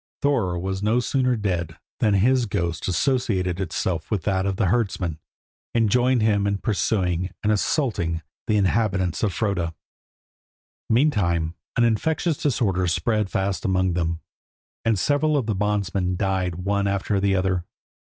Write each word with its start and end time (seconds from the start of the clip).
Thorer 0.23 0.57
was 0.57 0.81
no 0.81 0.99
sooner 0.99 1.35
dead 1.35 1.77
than 1.99 2.15
his 2.15 2.47
ghost 2.47 2.87
associated 2.87 3.59
itself 3.61 4.09
to 4.09 4.17
that 4.17 4.47
of 4.47 4.55
the 4.55 4.65
herdsman, 4.65 5.19
and 5.75 5.91
joined 5.91 6.23
him 6.23 6.47
in 6.47 6.57
pursuing 6.57 7.29
and 7.43 7.51
assaulting 7.51 8.23
the 8.47 8.57
inhabitants 8.57 9.21
of 9.21 9.31
Froda. 9.31 9.75
Meantime 10.89 11.53
an 11.77 11.83
infectious 11.83 12.37
disorder 12.37 12.87
spread 12.87 13.29
fast 13.29 13.63
among 13.63 13.93
them, 13.93 14.21
and 14.83 14.97
several 14.97 15.37
of 15.37 15.45
the 15.45 15.53
bondsmen 15.53 16.15
died 16.15 16.55
one 16.55 16.87
after 16.87 17.19
the 17.19 17.35
other. 17.35 17.63